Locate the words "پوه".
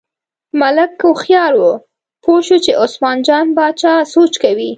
2.23-2.39